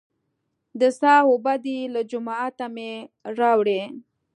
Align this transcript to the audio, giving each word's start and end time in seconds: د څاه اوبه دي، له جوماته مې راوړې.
د 0.79 0.81
څاه 0.99 1.21
اوبه 1.29 1.53
دي، 1.63 1.79
له 1.93 2.01
جوماته 2.09 2.65
مې 2.75 2.91
راوړې. 3.39 3.81